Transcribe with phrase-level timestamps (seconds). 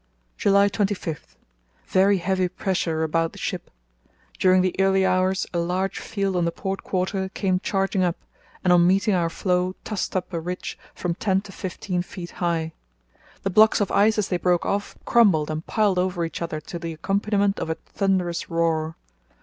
[0.35, 3.69] "July 25.—Very heavy pressure about the ship.
[4.39, 8.15] During the early hours a large field on the port quarter came charging up,
[8.63, 12.73] and on meeting our floe tossed up a ridge from ten to fifteen feet high.
[13.43, 16.79] The blocks of ice as they broke off crumbled and piled over each other to
[16.79, 18.95] the accompaniment of a thunderous roar.